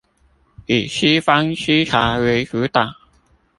[0.65, 2.89] 以西方思潮為主導